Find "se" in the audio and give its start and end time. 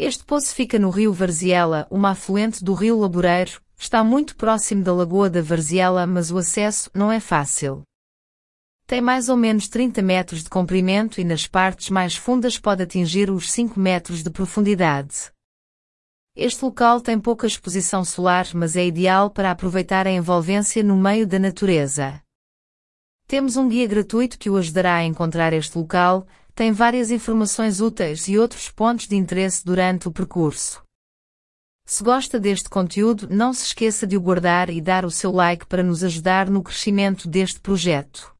31.86-32.02, 33.52-33.66